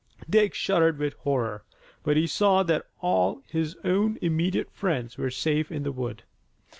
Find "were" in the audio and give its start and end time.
5.15-5.29